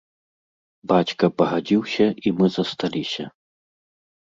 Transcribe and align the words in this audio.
Бацька 0.91 1.25
пагадзіўся, 1.41 2.05
і 2.25 2.35
мы 2.41 2.51
засталіся. 2.59 3.29